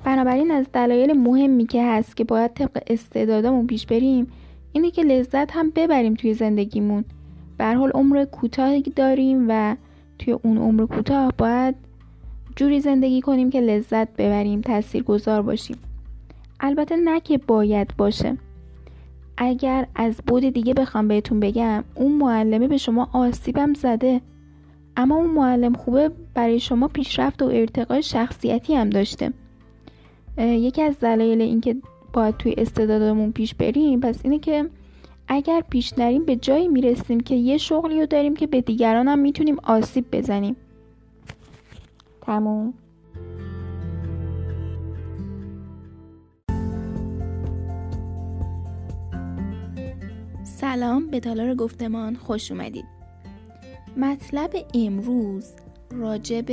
بنابراین 0.04 0.50
از 0.50 0.66
دلایل 0.72 1.12
مهمی 1.12 1.66
که 1.66 1.84
هست 1.84 2.16
که 2.16 2.24
باید 2.24 2.54
طبق 2.54 2.82
استعدادمون 2.86 3.66
پیش 3.66 3.86
بریم 3.86 4.26
اینه 4.72 4.90
که 4.90 5.02
لذت 5.02 5.50
هم 5.50 5.70
ببریم 5.70 6.14
توی 6.14 6.34
زندگیمون. 6.34 7.04
به 7.58 7.74
حال 7.74 7.90
عمر 7.90 8.24
کوتاهی 8.24 8.82
داریم 8.82 9.46
و 9.48 9.76
توی 10.18 10.32
اون 10.32 10.58
عمر 10.58 10.86
کوتاه 10.86 11.32
باید 11.38 11.74
جوری 12.56 12.80
زندگی 12.80 13.20
کنیم 13.20 13.50
که 13.50 13.60
لذت 13.60 14.08
ببریم 14.16 14.60
تأثیر 14.60 15.02
گذار 15.02 15.42
باشیم. 15.42 15.76
البته 16.60 16.96
نه 16.96 17.20
که 17.20 17.38
باید 17.38 17.96
باشه. 17.96 18.36
اگر 19.36 19.86
از 19.94 20.16
بود 20.26 20.44
دیگه 20.44 20.74
بخوام 20.74 21.08
بهتون 21.08 21.40
بگم 21.40 21.84
اون 21.94 22.12
معلمه 22.12 22.68
به 22.68 22.76
شما 22.76 23.08
آسیبم 23.12 23.74
زده. 23.74 24.20
اما 24.96 25.16
اون 25.16 25.30
معلم 25.30 25.72
خوبه 25.72 26.10
برای 26.34 26.60
شما 26.60 26.88
پیشرفت 26.88 27.42
و 27.42 27.46
ارتقای 27.46 28.02
شخصیتی 28.02 28.74
هم 28.74 28.90
داشته. 28.90 29.32
یکی 30.38 30.82
از 30.82 30.98
دلایل 30.98 31.40
اینکه 31.40 31.76
باید 32.12 32.36
توی 32.36 32.54
استعدادمون 32.58 33.32
پیش 33.32 33.54
بریم. 33.54 34.00
پس 34.00 34.20
اینه 34.24 34.38
که 34.38 34.70
اگر 35.28 35.62
پیش 35.70 35.98
نریم 35.98 36.24
به 36.24 36.36
جایی 36.36 36.68
می‌رسیم 36.68 37.20
که 37.20 37.34
یه 37.34 37.58
شغلی 37.58 38.00
رو 38.00 38.06
داریم 38.06 38.36
که 38.36 38.46
به 38.46 38.60
دیگران 38.60 39.08
هم 39.08 39.18
می‌تونیم 39.18 39.56
آسیب 39.62 40.04
بزنیم. 40.12 40.56
تموم. 42.20 42.74
سلام 50.44 51.06
به 51.06 51.20
تالار 51.20 51.54
گفتمان 51.54 52.14
خوش 52.14 52.52
اومدید. 52.52 52.84
مطلب 53.96 54.50
امروز 54.74 55.52
راجب 55.90 56.44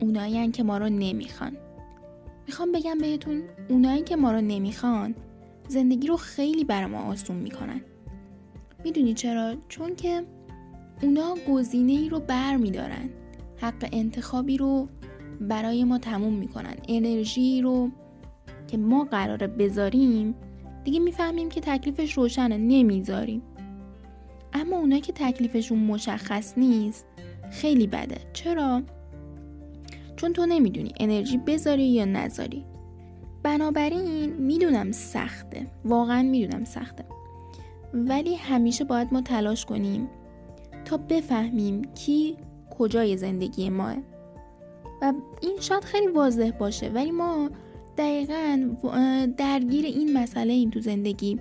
اونایی 0.00 0.50
که 0.50 0.62
ما 0.62 0.78
رو 0.78 0.88
نمی‌خوان. 0.88 1.56
می‌خوام 2.46 2.72
بگم 2.72 2.98
بهتون 2.98 3.42
اونایی 3.68 4.02
که 4.02 4.16
ما 4.16 4.32
رو 4.32 4.40
نمی‌خوان 4.40 5.14
زندگی 5.68 6.06
رو 6.06 6.16
خیلی 6.16 6.64
بر 6.64 6.86
ما 6.86 6.98
آسون 6.98 7.36
می‌کنن. 7.36 7.80
می‌دونی 8.84 9.14
چرا؟ 9.14 9.54
چون 9.68 9.96
که 9.96 10.22
اونا 11.02 11.34
گزینه 11.48 11.92
ای 11.92 12.08
رو 12.08 12.20
بر 12.20 12.56
میدارن. 12.56 13.10
حق 13.56 13.88
انتخابی 13.92 14.56
رو 14.56 14.88
برای 15.40 15.84
ما 15.84 15.98
تموم 15.98 16.32
می‌کنن. 16.32 16.74
انرژی 16.88 17.62
رو 17.62 17.90
که 18.68 18.76
ما 18.76 19.04
قراره 19.04 19.46
بذاریم 19.46 20.34
دیگه 20.84 21.00
می‌فهمیم 21.00 21.48
که 21.48 21.60
تکلیفش 21.60 22.12
روشنه 22.12 22.56
نمی‌ذاریم. 22.56 23.42
اما 24.52 24.76
اونا 24.76 24.98
که 24.98 25.12
تکلیفشون 25.12 25.78
مشخص 25.78 26.58
نیست 26.58 27.06
خیلی 27.50 27.86
بده. 27.86 28.16
چرا؟ 28.32 28.82
چون 30.24 30.32
تو 30.32 30.46
نمی‌دونی 30.46 30.92
انرژی 31.00 31.38
بذاری 31.38 31.86
یا 31.86 32.04
نذاری. 32.04 32.64
بنابراین 33.42 34.32
می‌دونم 34.32 34.92
سخته. 34.92 35.66
واقعا 35.84 36.22
می‌دونم 36.22 36.64
سخته. 36.64 37.04
ولی 37.94 38.34
همیشه 38.34 38.84
باید 38.84 39.08
ما 39.12 39.20
تلاش 39.20 39.64
کنیم 39.64 40.08
تا 40.84 40.96
بفهمیم 40.96 41.82
کی 41.94 42.36
کجای 42.78 43.16
زندگی 43.16 43.70
ماه. 43.70 43.96
و 45.02 45.12
این 45.42 45.56
شاید 45.60 45.84
خیلی 45.84 46.06
واضح 46.06 46.50
باشه 46.50 46.88
ولی 46.88 47.10
ما 47.10 47.50
دقیقا 47.98 48.74
درگیر 49.36 49.84
این 49.84 50.12
مسئله 50.12 50.52
ایم 50.52 50.70
تو 50.70 50.80
زندگی 50.80 51.40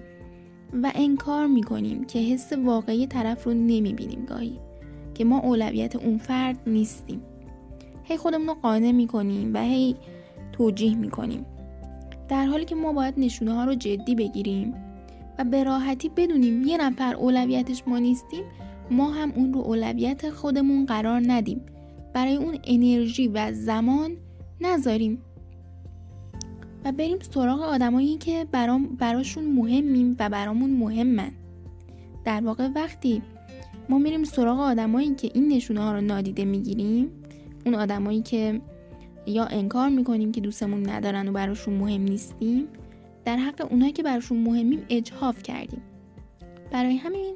و 0.84 0.92
انکار 0.96 1.48
می‌کنیم 1.48 2.04
که 2.04 2.20
حس 2.20 2.54
واقعی 2.54 3.08
طرف 3.08 3.44
رو 3.44 3.54
نمی‌بینیم 3.54 4.26
گاهی 4.26 4.60
که 5.14 5.26
ما 5.26 5.40
اولویت 5.40 5.96
اون 5.96 6.18
فرد 6.18 6.60
نیستیم. 6.68 7.22
هی 8.04 8.18
خودمون 8.18 8.48
رو 8.48 8.54
قانع 8.54 8.92
می‌کنیم 8.92 9.54
و 9.54 9.62
هی 9.62 9.96
توجیه 10.52 10.96
می‌کنیم. 10.96 11.46
در 12.30 12.46
حالی 12.46 12.66
که 12.66 12.76
ما 12.76 12.94
باید 12.94 13.14
نشونه 13.18 13.54
ها 13.54 13.66
رو 13.66 13.76
جدی 13.76 14.16
بگیریم 14.16 14.74
و 15.40 15.44
به 15.44 15.64
راحتی 15.64 16.10
بدونیم 16.10 16.64
یه 16.64 16.78
نفر 16.78 17.16
اولویتش 17.16 17.84
ما 17.88 18.00
نیستیم 18.00 18.44
ما 18.92 19.12
هم 19.12 19.32
اون 19.36 19.54
رو 19.54 19.60
اولویت 19.60 20.30
خودمون 20.30 20.86
قرار 20.86 21.22
ندیم. 21.28 21.62
برای 22.14 22.36
اون 22.36 22.58
انرژی 22.64 23.28
و 23.28 23.52
زمان 23.54 24.12
نذاریم. 24.62 25.22
و 26.86 26.92
بریم 26.92 27.18
سراغ 27.34 27.62
آدمایی 27.62 28.18
که 28.18 28.48
برام 28.52 28.88
براشون 28.88 29.46
مهمیم 29.46 30.16
و 30.20 30.30
برامون 30.30 30.70
مهمن. 30.70 31.32
در 32.26 32.42
واقع 32.42 32.68
وقتی 32.76 33.22
ما 33.90 33.98
میریم 33.98 34.24
سراغ 34.24 34.60
آدمایی 34.60 35.16
که 35.16 35.32
این 35.34 35.48
نشونه 35.48 35.82
ها 35.82 35.92
رو 35.92 36.02
نادیده 36.02 36.46
می‌گیریم 36.46 37.10
اون 37.66 37.76
آدمایی 37.76 38.22
که 38.22 38.62
یا 39.26 39.46
انکار 39.46 39.90
می‌کنیم 39.90 40.32
که 40.32 40.42
دوستمون 40.42 40.90
ندارن 40.90 41.28
و 41.28 41.32
براشون 41.32 41.74
مهم 41.74 42.02
نیستیم 42.02 42.68
در 43.26 43.38
حق 43.38 43.68
اونایی 43.72 43.92
که 43.92 44.04
براشون 44.04 44.38
مهمیم 44.38 44.86
اجهاف 44.90 45.44
کردیم. 45.44 45.82
برای 46.72 46.98
همین 46.98 47.36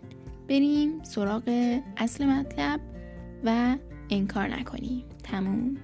بریم 0.50 1.04
سراغ 1.04 1.80
اصل 1.98 2.26
مطلب 2.26 2.80
و 3.44 3.78
انکار 4.10 4.48
نکنیم. 4.48 5.04
تموم. 5.24 5.78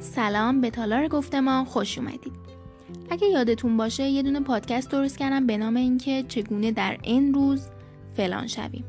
سلام 0.00 0.60
به 0.60 0.70
تالار 0.70 1.08
گفتمان 1.08 1.64
خوش 1.64 1.98
اومدید. 1.98 2.49
اگه 3.10 3.26
یادتون 3.26 3.76
باشه 3.76 4.08
یه 4.08 4.22
دونه 4.22 4.40
پادکست 4.40 4.90
درست 4.90 5.18
کردم 5.18 5.46
به 5.46 5.56
نام 5.56 5.76
اینکه 5.76 6.24
چگونه 6.28 6.72
در 6.72 6.98
این 7.02 7.34
روز 7.34 7.68
فلان 8.16 8.46
شویم. 8.46 8.84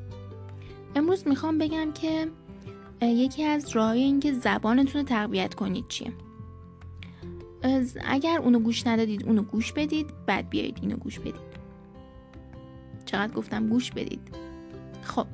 امروز 0.95 1.27
می‌خوام 1.27 1.57
بگم 1.57 1.91
که 1.93 2.27
یکی 3.01 3.43
از 3.43 3.69
راه 3.75 3.91
اینکه 3.91 4.33
زبانتون 4.33 5.01
رو 5.01 5.07
تقویت 5.07 5.53
کنید 5.53 5.87
چیه؟ 5.87 6.13
اگر 8.05 8.39
اونو 8.39 8.59
گوش 8.59 8.87
ندادید 8.87 9.25
اونو 9.25 9.41
گوش 9.41 9.73
بدید 9.73 10.07
بعد 10.25 10.49
بیایید 10.49 10.77
اینو 10.81 10.95
گوش 10.97 11.19
بدید. 11.19 11.51
چقدر 13.05 13.33
گفتم 13.33 13.67
گوش 13.67 13.91
بدید؟ 13.91 14.21
خب 15.01 15.27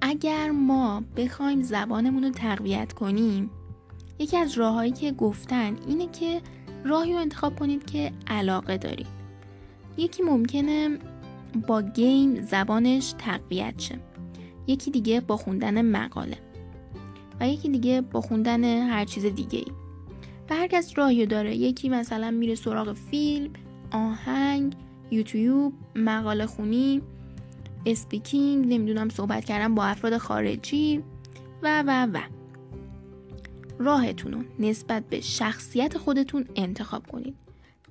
اگر 0.00 0.50
ما 0.50 1.02
بخوایم 1.16 1.62
زبانمون 1.62 2.24
رو 2.24 2.30
تقویت 2.30 2.92
کنیم 2.92 3.50
یکی 4.18 4.36
از 4.36 4.58
راههایی 4.58 4.92
که 4.92 5.12
گفتن 5.12 5.76
اینه 5.86 6.06
که 6.06 6.40
راهی 6.84 7.12
رو 7.12 7.18
انتخاب 7.18 7.58
کنید 7.58 7.86
که 7.86 8.12
علاقه 8.26 8.76
دارید. 8.76 9.06
یکی 9.96 10.22
ممکنه 10.22 10.98
با 11.66 11.82
گیم 11.82 12.42
زبانش 12.42 13.14
تقویت 13.18 13.78
شه. 13.78 13.98
یکی 14.66 14.90
دیگه 14.90 15.20
با 15.20 15.36
خوندن 15.36 15.82
مقاله. 15.82 16.36
و 17.40 17.48
یکی 17.48 17.68
دیگه 17.68 18.00
با 18.00 18.20
خوندن 18.20 18.64
هر 18.64 19.04
چیز 19.04 19.26
دیگه 19.26 19.58
ای 19.58 19.72
و 20.50 20.54
هر 20.54 20.66
کس 20.66 20.98
راهی 20.98 21.26
داره. 21.26 21.56
یکی 21.56 21.88
مثلا 21.88 22.30
میره 22.30 22.54
سراغ 22.54 22.92
فیلم 22.92 23.52
آهنگ 23.92 24.74
یوتیوب 25.10 25.72
مقاله 25.96 26.46
خونی 26.46 27.02
اسپیکینگ 27.86 28.72
نمی‌دونم 28.72 29.08
صحبت 29.08 29.44
کردن 29.44 29.74
با 29.74 29.84
افراد 29.84 30.16
خارجی 30.16 31.02
و 31.62 31.84
و 31.86 32.06
و. 32.12 32.37
راهتون 33.78 34.32
رو 34.32 34.42
نسبت 34.58 35.04
به 35.08 35.20
شخصیت 35.20 35.98
خودتون 35.98 36.44
انتخاب 36.56 37.06
کنید. 37.06 37.34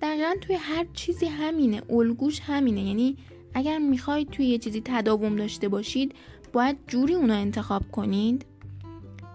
دقیقا 0.01 0.35
توی 0.41 0.55
هر 0.55 0.85
چیزی 0.93 1.25
همینه 1.25 1.81
الگوش 1.89 2.39
همینه. 2.39 2.83
یعنی 2.83 3.17
اگر 3.53 3.77
می‌خواید 3.77 4.29
توی 4.29 4.45
یه 4.45 4.57
چیزی 4.57 4.81
تداوم 4.85 5.35
داشته 5.35 5.67
باشید 5.67 6.15
باید 6.53 6.77
جوری 6.87 7.13
اونو 7.13 7.33
انتخاب 7.33 7.91
کنید 7.91 8.45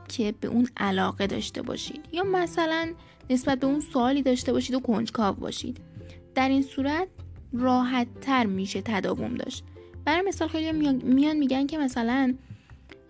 که 0.09 0.35
به 0.41 0.49
اون 0.49 0.69
علاقه 0.77 1.27
داشته 1.27 1.63
باشید. 1.63 2.01
یا 2.13 2.25
مثلا 2.25 2.93
نسبت 3.31 3.61
به 3.61 3.67
اون 3.67 3.81
سوالی 3.81 4.23
داشته 4.23 4.53
باشید 4.53 4.75
و 4.77 4.81
کنجکاو 4.81 5.35
باشید. 5.35 5.81
در 6.35 6.49
این 6.49 6.63
صورت 6.63 7.09
راحت 7.53 8.07
تر 8.21 8.47
میشه 8.47 8.83
تداوم 8.85 9.35
داشت. 9.35 9.65
برای 10.05 10.23
مثال 10.29 10.49
خیلی 10.49 10.73
میان 10.93 11.37
میگن 11.37 11.67
که 11.67 11.79
مثلا 11.79 12.35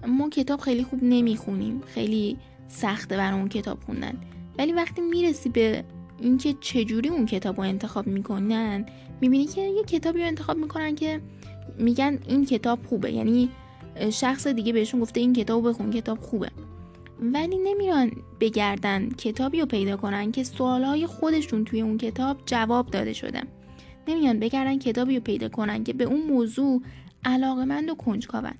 ما 0.06 0.28
کتاب 0.28 0.60
خیلی 0.60 0.84
خوب 0.84 0.98
نمی‌خونیم. 1.02 1.80
خیلی 1.86 2.36
سخته 2.68 3.16
برای 3.16 3.38
اون 3.38 3.48
کتاب 3.48 3.78
خوندن. 3.86 4.20
ولی 4.58 4.72
وقتی 4.72 5.00
می‌رسی 5.00 5.48
به 5.48 5.84
اینکه 6.20 6.54
چجوری 6.60 7.08
اون 7.08 7.26
کتاب 7.26 7.56
رو 7.56 7.62
انتخاب 7.62 8.06
می‌کنن 8.06 8.86
می‌بینی 9.20 9.46
که 9.46 9.60
یه 9.60 9.82
کتابی 9.82 10.20
رو 10.20 10.26
انتخاب 10.26 10.56
می‌کنن 10.56 10.94
که 10.94 11.20
میگن 11.78 12.18
این 12.28 12.46
کتاب 12.46 12.86
خوبه. 12.86 13.12
یعنی 13.12 13.48
شخص 14.10 14.46
دیگه 14.46 14.72
بهشون 14.72 15.00
گفته 15.00 15.20
این 15.20 15.32
کتاب 15.32 15.68
بخون 15.68 15.90
کتاب 15.90 16.20
خوبه. 16.20 16.50
ولی 17.20 17.58
نمیرن 17.58 18.10
بگردن 18.40 19.08
کتابی 19.08 19.60
رو 19.60 19.66
پیدا 19.66 19.96
کنن 19.96 20.32
که 20.32 20.44
سوالهای 20.44 21.06
خودشون 21.06 21.64
توی 21.64 21.80
اون 21.80 21.98
کتاب 21.98 22.36
جواب 22.46 22.90
داده 22.90 23.12
شده. 23.12 23.42
نمیان 24.08 24.38
بگردن 24.38 24.78
کتابی 24.78 25.16
رو 25.16 25.22
پیدا 25.22 25.48
کنن 25.48 25.84
که 25.84 25.92
به 25.92 26.04
اون 26.04 26.26
موضوع 26.26 26.82
علاقمند 27.24 27.90
و 27.90 27.94
کنجکاون. 27.94 28.54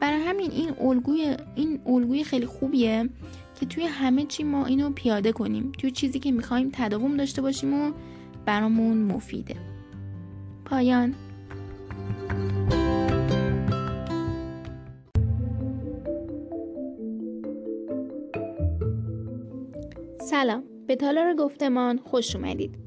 برای 0.00 0.20
همین 0.20 0.50
این 0.50 0.70
الگوی 0.80 1.36
این 1.54 1.80
الگوی 1.86 2.24
خیلی 2.24 2.46
خوبیه 2.46 3.08
که 3.60 3.66
توی 3.66 3.84
همه 3.84 4.24
چی 4.24 4.44
ما 4.44 4.66
اینو 4.66 4.90
پیاده 4.90 5.32
کنیم. 5.32 5.72
توی 5.72 5.90
چیزی 5.90 6.18
که 6.18 6.32
می‌خوایم 6.32 6.70
تداوم 6.72 7.16
داشته 7.16 7.42
باشیم 7.42 7.74
و 7.74 7.92
برامون 8.46 8.98
مفیده. 8.98 9.56
پایان. 10.64 11.14
سلام. 20.20 20.62
به 20.86 20.96
تالار 20.96 21.34
گفتمان 21.34 21.98
خوش 21.98 22.36
اومدید. 22.36 22.78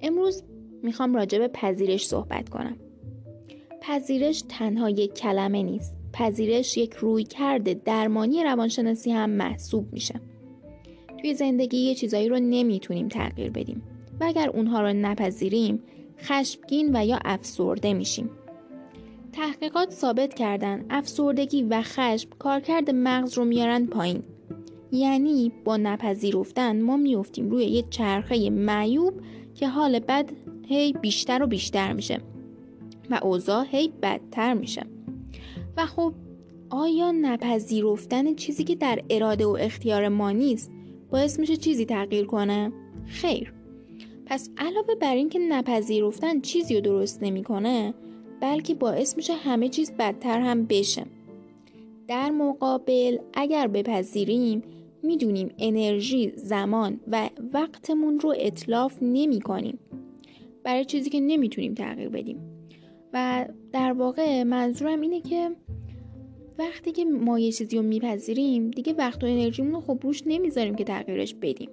امروز 0.00 0.42
می‌خوام 0.82 1.14
راجع 1.14 1.38
به 1.38 1.48
پذیرش 1.48 2.06
صحبت 2.06 2.48
کنم. 2.48 2.76
پذیرش 3.82 4.42
تنها 4.48 4.90
یک 4.90 5.14
کلمه 5.14 5.62
نیست. 5.62 5.99
پذیرش 6.20 6.76
یک 6.76 6.92
روی 6.92 7.24
کرده 7.24 7.74
درمانی 7.74 8.44
روانشناسی 8.44 9.12
هم 9.12 9.30
محسوب 9.30 9.92
میشه. 9.92 10.20
توی 11.20 11.34
زندگی 11.34 11.76
یه 11.76 11.94
چیزایی 11.94 12.28
رو 12.28 12.38
نمی‌تونیم 12.40 13.08
تغییر 13.08 13.50
بدیم 13.50 13.82
و 14.20 14.24
اگر 14.24 14.50
اونها 14.50 14.80
رو 14.80 14.92
نپذیریم 14.92 15.82
خشمگین 16.18 16.96
و 16.96 17.06
یا 17.06 17.18
افسرده 17.24 17.94
میشیم. 17.94 18.30
تحقیقات 19.32 19.90
ثابت 19.90 20.34
کردن 20.34 20.84
افسردگی 20.90 21.62
و 21.62 21.82
خشم 21.82 22.30
کارکرد 22.38 22.90
مغز 22.90 23.38
رو 23.38 23.44
میارن 23.44 23.86
پایین. 23.86 24.22
یعنی 24.92 25.52
با 25.64 25.76
نپذیرفتن 25.76 26.82
ما 26.82 26.96
میفتیم 26.96 27.50
روی 27.50 27.64
یه 27.64 27.84
چرخه 27.90 28.50
معیوب 28.50 29.14
که 29.54 29.68
حال 29.68 29.98
بد 29.98 30.30
هی 30.68 30.92
بیشتر 30.92 31.42
و 31.42 31.46
بیشتر 31.46 31.92
میشه 31.92 32.20
و 33.10 33.20
اوضاع 33.22 33.66
هی 33.70 33.92
بدتر 34.02 34.54
میشه. 34.54 34.86
خب 35.86 36.14
آیا 36.70 37.12
نپذیرفتن 37.12 38.34
چیزی 38.34 38.64
که 38.64 38.74
در 38.74 39.02
اراده 39.10 39.46
و 39.46 39.56
اختیار 39.60 40.08
ما 40.08 40.30
نیست 40.30 40.70
باعث 41.10 41.38
میشه 41.38 41.56
چیزی 41.56 41.84
تغییر 41.84 42.26
کنه؟ 42.26 42.72
خیر. 43.06 43.52
پس 44.26 44.50
علاوه 44.58 44.94
بر 44.94 45.14
اینکه 45.14 45.38
نپذیرفتن 45.38 46.40
چیزی 46.40 46.74
رو 46.74 46.80
درست 46.80 47.22
نمی‌کنه 47.22 47.94
بلکه 48.40 48.74
باعث 48.74 49.16
میشه 49.16 49.34
همه 49.34 49.68
چیز 49.68 49.92
بدتر 49.92 50.40
هم 50.40 50.66
بشه. 50.66 51.06
در 52.08 52.30
مقابل 52.30 53.18
اگر 53.34 53.66
بپذیریم 53.66 54.62
می‌دونیم 55.02 55.50
انرژی، 55.58 56.32
زمان 56.36 57.00
و 57.08 57.30
وقتمون 57.52 58.20
رو 58.20 58.34
اطلاف 58.38 58.98
نمی 59.02 59.40
کنیم 59.40 59.78
برای 60.64 60.84
چیزی 60.84 61.10
که 61.10 61.20
نمی‌تونیم 61.20 61.74
تغییر 61.74 62.08
بدیم. 62.08 62.38
و 63.12 63.46
در 63.72 63.92
واقع 63.92 64.42
منظورم 64.42 65.00
اینه 65.00 65.20
که 65.20 65.50
وقتی 66.58 66.92
که 66.92 67.04
ما 67.04 67.38
یه 67.38 67.52
چیزی 67.52 67.76
رو 67.76 67.82
میپذیریم 67.82 68.70
دیگه 68.70 68.92
وقت 68.92 69.24
و 69.24 69.26
انرژیمون 69.26 69.72
رو 69.72 69.80
خب 69.80 69.98
روش 70.02 70.22
نمی‌ذاریم 70.26 70.74
که 70.74 70.84
تغییرش 70.84 71.34
بدیم. 71.34 71.70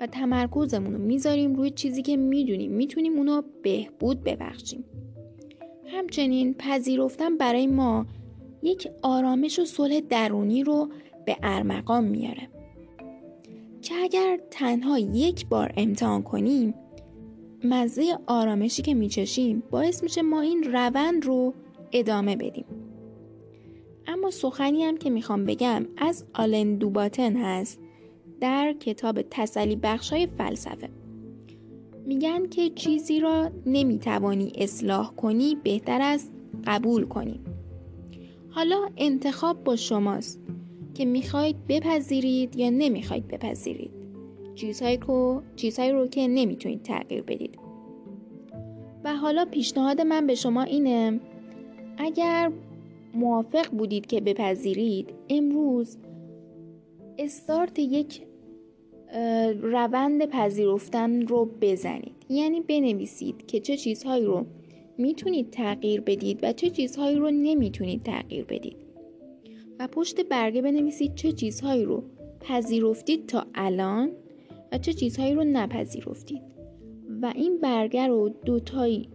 و 0.00 0.06
تمرکزمون 0.06 0.92
رو 0.92 0.98
می‌ذاریم 0.98 1.54
روی 1.54 1.70
چیزی 1.70 2.02
که 2.02 2.16
می‌دونیم. 2.16 2.72
می‌تونیم 2.72 3.16
اونو 3.16 3.42
بهبود 3.62 4.24
ببخشیم. 4.24 4.84
همچنین 5.86 6.54
پذیرفتن 6.54 7.36
برای 7.36 7.66
ما 7.66 8.06
یک 8.62 8.88
آرامش 9.02 9.58
و 9.58 9.64
صلح 9.64 10.00
درونی 10.00 10.64
رو 10.64 10.88
به 11.26 11.36
ارمقام 11.42 12.04
میاره. 12.04 12.48
که 13.82 13.94
اگر 13.94 14.38
تنها 14.50 14.98
یک 14.98 15.46
بار 15.46 15.72
امتحان 15.76 16.22
کنیم 16.22 16.74
مزه 17.64 18.18
آرامشی 18.26 18.82
که 18.82 18.94
میچشیم 18.94 19.62
باعث 19.70 20.02
میشه 20.02 20.22
ما 20.22 20.40
این 20.40 20.62
روند 20.62 21.26
رو 21.26 21.54
ادامه 21.92 22.36
بدیم. 22.36 22.64
اما 24.08 24.30
سخنی 24.30 24.84
هم 24.84 24.96
که 24.96 25.10
می‌خوام 25.10 25.44
بگم 25.44 25.86
از 25.96 26.24
آلن 26.34 26.74
دوباتن 26.74 27.36
هست 27.36 27.80
در 28.40 28.74
کتاب 28.80 29.22
تسلی 29.30 29.76
بخشای 29.76 30.26
فلسفه. 30.26 30.88
میگن 32.06 32.48
که 32.48 32.70
چیزی 32.70 33.20
را 33.20 33.50
نمی‌توانی 33.66 34.52
اصلاح 34.58 35.14
کنی 35.16 35.56
بهتر 35.64 35.98
است 36.02 36.32
قبول 36.66 37.04
کنی. 37.04 37.40
حالا 38.50 38.88
انتخاب 38.96 39.64
با 39.64 39.76
شماست 39.76 40.40
که 40.94 41.04
می‌خواید 41.04 41.56
بپذیرید 41.68 42.56
یا 42.56 42.70
نمی‌خواید 42.70 43.28
بپذیرید. 43.28 43.90
چیزهایی 44.54 44.96
رو, 44.96 45.42
چیزهایی 45.56 45.92
رو 45.92 46.06
که 46.06 46.28
نمی‌تونید 46.28 46.82
تغییر 46.82 47.22
بدید. 47.22 47.58
و 49.04 49.16
حالا 49.16 49.44
پیشنهاد 49.44 50.00
من 50.00 50.26
به 50.26 50.34
شما 50.34 50.62
اینه 50.62 51.20
اگر 51.98 52.52
موافق 53.14 53.70
بودید 53.70 54.06
که 54.06 54.20
بپذیرید 54.20 55.14
امروز 55.28 55.96
استارت 57.18 57.78
یک 57.78 58.22
روند 59.62 60.26
پذیرفتن 60.26 61.26
رو 61.26 61.50
بزنید. 61.60 62.16
یعنی 62.28 62.60
بنویسید 62.60 63.46
که 63.46 63.60
چه 63.60 63.76
چیزهایی 63.76 64.24
رو 64.24 64.46
می‌تونید 64.98 65.50
تغییر 65.50 66.00
بدید 66.00 66.38
و 66.42 66.52
چه 66.52 66.70
چیزهایی 66.70 67.16
رو 67.16 67.30
نمی‌تونید 67.30 68.02
تغییر 68.02 68.44
بدید. 68.44 68.76
و 69.78 69.88
پشت 69.92 70.20
برگه 70.20 70.62
بنویسید 70.62 71.14
چه 71.14 71.32
چیزهایی 71.32 71.84
رو 71.84 72.02
پذیرفتید 72.40 73.26
تا 73.26 73.46
الان 73.54 74.10
و 74.72 74.78
چه 74.78 74.92
چیزهایی 74.92 75.34
رو 75.34 75.44
نپذیرفتید. 75.44 76.42
و 77.22 77.32
این 77.36 77.58
برگه 77.58 78.06
رو 78.06 78.28
دوتایی 78.28 79.08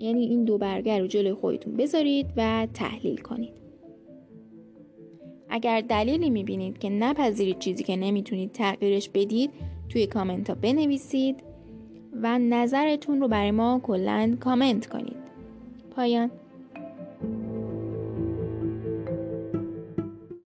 یعنی 0.00 0.24
این 0.24 0.44
دو 0.44 0.58
برگه 0.58 0.98
رو 0.98 1.06
جلوی 1.06 1.34
خودتون 1.34 1.76
بذارید 1.76 2.26
و 2.36 2.66
تحلیل 2.74 3.16
کنید. 3.16 3.52
اگر 5.48 5.80
دلیلی 5.80 6.30
می‌بینید 6.30 6.78
که 6.78 6.90
نپذیرید 6.90 7.58
چیزی 7.58 7.84
که 7.84 7.96
نمی‌تونید 7.96 8.52
تغییرش 8.52 9.08
بدید 9.08 9.50
توی 9.88 10.06
کامنت 10.06 10.50
ها 10.50 10.56
بنویسید 10.62 11.42
و 12.22 12.38
نظرتون 12.38 13.20
رو 13.20 13.28
برای 13.28 13.50
ما 13.50 13.80
کلند 13.82 14.38
کامنت 14.38 14.86
کنید. 14.86 15.16
پایان. 15.90 16.30